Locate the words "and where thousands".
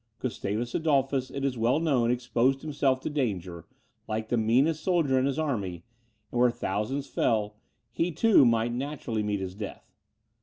6.31-7.05